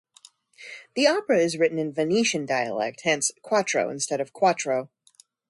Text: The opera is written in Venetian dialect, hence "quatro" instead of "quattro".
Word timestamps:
The 0.95 1.05
opera 1.05 1.37
is 1.37 1.59
written 1.59 1.77
in 1.77 1.93
Venetian 1.93 2.47
dialect, 2.47 3.01
hence 3.01 3.31
"quatro" 3.43 3.91
instead 3.91 4.19
of 4.19 4.33
"quattro". 4.33 4.89